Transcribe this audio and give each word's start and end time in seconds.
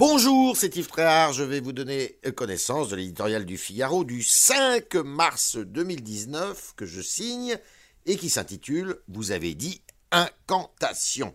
Bonjour, 0.00 0.56
c'est 0.56 0.74
Yves 0.76 0.86
Tréhard. 0.86 1.34
Je 1.34 1.44
vais 1.44 1.60
vous 1.60 1.74
donner 1.74 2.18
connaissance 2.34 2.88
de 2.88 2.96
l'éditorial 2.96 3.44
du 3.44 3.58
Figaro 3.58 4.02
du 4.02 4.22
5 4.22 4.94
mars 4.94 5.58
2019 5.58 6.72
que 6.74 6.86
je 6.86 7.02
signe 7.02 7.58
et 8.06 8.16
qui 8.16 8.30
s'intitule 8.30 8.96
Vous 9.08 9.30
avez 9.30 9.54
dit 9.54 9.82
incantation. 10.10 11.34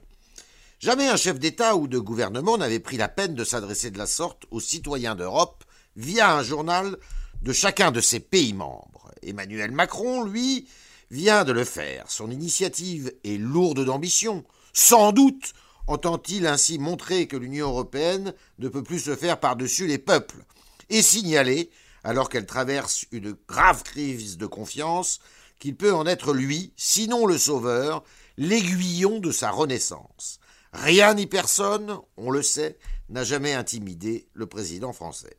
Jamais 0.80 1.08
un 1.08 1.16
chef 1.16 1.38
d'État 1.38 1.76
ou 1.76 1.88
de 1.88 2.00
gouvernement 2.00 2.58
n'avait 2.58 2.80
pris 2.80 2.98
la 2.98 3.08
peine 3.08 3.36
de 3.36 3.44
s'adresser 3.44 3.92
de 3.92 4.00
la 4.00 4.08
sorte 4.08 4.46
aux 4.50 4.60
citoyens 4.60 5.14
d'Europe 5.14 5.64
via 5.96 6.36
un 6.36 6.42
journal 6.42 6.98
de 7.44 7.54
chacun 7.54 7.92
de 7.92 8.02
ses 8.02 8.20
pays 8.20 8.54
membres. 8.54 9.12
Emmanuel 9.22 9.74
Macron, 9.74 10.24
lui, 10.24 10.68
vient 11.12 11.44
de 11.44 11.52
le 11.52 11.66
faire. 11.66 12.10
Son 12.10 12.32
initiative 12.32 13.14
est 13.24 13.38
lourde 13.38 13.86
d'ambition. 13.86 14.44
Sans 14.74 15.12
doute 15.12 15.54
entend-il 15.88 16.48
ainsi 16.48 16.80
montrer 16.80 17.28
que 17.28 17.38
l'Union 17.38 17.68
européenne 17.68 18.34
ne 18.60 18.70
peut 18.70 18.84
plus 18.84 19.00
se 19.00 19.16
faire 19.16 19.40
par-dessus 19.40 19.88
les 19.88 19.98
peuples 19.98 20.44
et 20.90 21.02
signaler, 21.02 21.70
alors 22.04 22.30
qu'elle 22.30 22.46
traverse 22.46 23.06
une 23.12 23.36
grave 23.48 23.84
crise 23.84 24.38
de 24.38 24.46
confiance, 24.46 25.20
qu'il 25.60 25.76
peut 25.76 25.94
en 25.94 26.06
être 26.06 26.34
lui, 26.34 26.74
sinon 26.76 27.26
le 27.26 27.38
sauveur, 27.38 28.04
l'aiguillon 28.38 29.20
de 29.20 29.32
sa 29.32 29.52
renaissance? 29.52 30.40
Rien 30.74 31.14
ni 31.14 31.26
personne, 31.26 31.98
on 32.18 32.32
le 32.32 32.44
sait, 32.44 32.78
n'a 33.10 33.24
jamais 33.24 33.54
intimidé 33.54 34.28
le 34.34 34.46
président 34.46 34.92
français. 34.92 35.38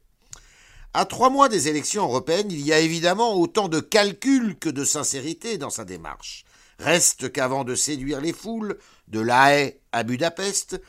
À 0.95 1.04
trois 1.04 1.28
mois 1.28 1.51
des 1.51 1.68
élections 1.68 2.04
européennes, 2.04 2.51
il 2.51 2.60
y 2.60 2.73
a 2.73 2.80
évidemment 2.80 3.34
autant 3.34 3.68
de 3.68 3.80
calcul 3.80 4.56
que 4.59 4.70
de 4.70 4.82
sincérité 4.82 5.59
dans 5.59 5.68
sa 5.68 5.84
démarche. 5.84 6.45
Reste 6.79 7.33
qu'avant 7.33 7.65
de 7.65 7.75
séduire 7.75 8.21
les 8.21 8.33
foules, 8.33 8.79
de 9.09 9.21
La 9.21 9.55
Haye 9.55 9.80
à 9.93 10.03
Budapest, 10.03 10.80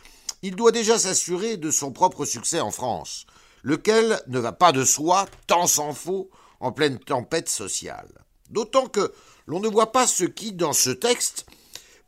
il 0.42 0.56
doit 0.56 0.72
déjà 0.72 1.00
s'assurer 1.00 1.58
de 1.58 1.72
son 1.72 1.92
propre 1.92 2.26
succès 2.26 2.60
en 2.60 2.72
France, 2.72 3.26
lequel 3.64 4.22
ne 4.28 4.40
va 4.40 4.52
pas 4.52 4.72
de 4.72 4.84
soi, 4.84 5.26
tant 5.48 5.68
s'en 5.68 5.94
faut, 5.94 6.30
en 6.60 6.72
pleine 6.72 7.00
tempête 7.00 7.50
sociale. 7.50 8.10
D'autant 8.50 8.88
que 8.88 9.14
l'on 9.46 9.60
ne 9.60 9.68
voit 9.68 9.92
pas 9.92 10.08
ce 10.08 10.24
qui, 10.24 10.54
dans 10.54 10.74
ce 10.74 10.90
texte, 10.90 11.46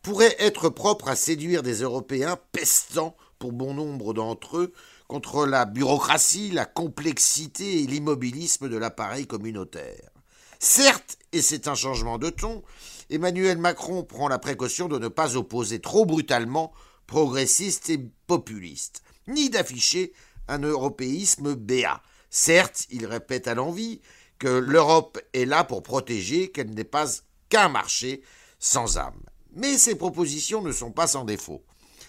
pourrait 0.02 0.36
être 0.39 0.69
propre 0.69 1.08
à 1.09 1.16
séduire 1.16 1.64
des 1.64 1.81
Européens 1.81 2.38
pestants 2.52 3.16
pour 3.38 3.52
bon 3.52 3.73
nombre 3.73 4.14
d'entre 4.14 4.58
eux 4.58 4.73
contre 5.08 5.45
la 5.45 5.66
bureaucratie, 5.66 6.52
la 6.52 6.66
complexité 6.66 7.81
et 7.81 7.88
l'immobilisme 7.88 8.69
de 8.69 8.77
l'appareil 8.77 9.25
communautaire. 9.25 10.11
Certes, 10.59 11.17
et 11.31 11.41
c'est 11.41 11.69
un 11.69 11.75
changement 11.75 12.17
de 12.17 12.29
ton, 12.29 12.63
Emmanuel 13.09 13.57
Macron 13.57 14.03
prend 14.03 14.27
la 14.27 14.39
précaution 14.39 14.89
de 14.89 14.99
ne 14.99 15.07
pas 15.07 15.38
opposer 15.38 15.79
trop 15.79 16.05
brutalement 16.05 16.73
progressistes 17.07 17.89
et 17.89 18.11
populistes, 18.27 19.02
ni 19.27 19.49
d'afficher 19.49 20.11
un 20.49 20.59
européisme 20.59 21.55
béat. 21.55 22.02
Certes, 22.30 22.87
il 22.89 23.05
répète 23.05 23.47
à 23.47 23.55
l'envi 23.55 24.02
que 24.37 24.49
l'Europe 24.49 25.17
est 25.33 25.45
là 25.45 25.63
pour 25.63 25.81
protéger, 25.81 26.52
qu'elle 26.52 26.71
n'est 26.71 26.83
pas 26.83 27.07
qu'un 27.47 27.69
marché 27.69 28.21
sans 28.59 28.97
âme. 28.97 29.23
Mais 29.53 29.77
ces 29.77 29.95
propositions 29.95 30.61
ne 30.61 30.73
sont 30.73 30.91
pas 30.91 31.07
sans 31.07 31.23
défaut. 31.23 31.63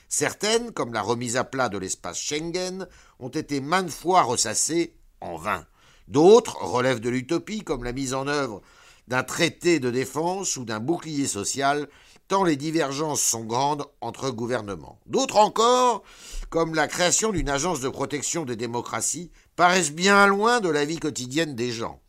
Certaines, 0.08 0.72
comme 0.72 0.92
la 0.92 1.02
remise 1.02 1.36
à 1.36 1.44
plat 1.44 1.68
de 1.68 1.78
l'espace 1.78 2.18
Schengen, 2.18 2.88
ont 3.20 3.28
été 3.28 3.60
maintes 3.60 3.90
fois 3.90 4.22
ressassées 4.22 4.96
en 5.20 5.36
vain. 5.36 5.64
D'autres 6.10 6.56
relèvent 6.60 6.98
de 6.98 7.08
l'utopie, 7.08 7.62
comme 7.62 7.84
la 7.84 7.92
mise 7.92 8.14
en 8.14 8.26
œuvre 8.26 8.62
d'un 9.06 9.22
traité 9.22 9.78
de 9.78 9.90
défense 9.90 10.56
ou 10.56 10.64
d'un 10.64 10.80
bouclier 10.80 11.28
social, 11.28 11.88
tant 12.26 12.42
les 12.42 12.56
divergences 12.56 13.22
sont 13.22 13.44
grandes 13.44 13.84
entre 14.00 14.30
gouvernements. 14.30 14.98
D'autres 15.06 15.36
encore, 15.36 16.02
comme 16.48 16.74
la 16.74 16.88
création 16.88 17.30
d'une 17.30 17.48
agence 17.48 17.80
de 17.80 17.88
protection 17.88 18.44
des 18.44 18.56
démocraties, 18.56 19.30
paraissent 19.54 19.92
bien 19.92 20.26
loin 20.26 20.58
de 20.58 20.68
la 20.68 20.84
vie 20.84 20.98
quotidienne 20.98 21.54
des 21.54 21.70
gens. 21.70 22.00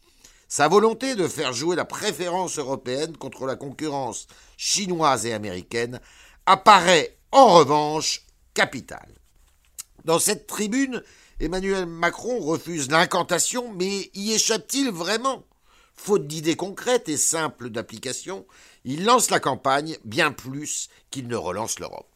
Sa 0.48 0.68
volonté 0.68 1.14
de 1.16 1.28
faire 1.28 1.54
jouer 1.54 1.76
la 1.76 1.86
préférence 1.86 2.58
européenne 2.58 3.16
contre 3.18 3.46
la 3.46 3.56
concurrence 3.56 4.26
chinoise 4.58 5.28
et 5.28 5.34
américaine 5.34 6.02
apparaît 6.48 7.18
en 7.32 7.54
revanche 7.54 8.26
capitale. 8.56 9.21
Dans 10.06 10.20
cette 10.20 10.48
tribune, 10.48 11.04
Emmanuel 11.40 11.86
Macron 11.86 12.40
refuse 12.40 12.90
l'incantation, 12.90 13.72
mais 13.74 14.10
y 14.16 14.34
échappe-t-il 14.34 14.90
vraiment? 14.90 15.44
Faute 15.96 16.26
d'idées 16.26 16.56
concrètes 16.56 17.10
et 17.10 17.18
simples 17.18 17.70
d'application, 17.70 18.46
il 18.84 19.06
lance 19.06 19.30
la 19.30 19.40
campagne 19.40 19.98
bien 20.04 20.32
plus 20.32 20.90
qu'il 21.12 21.28
ne 21.28 21.36
relance 21.36 21.80
l'Europe. 21.80 22.11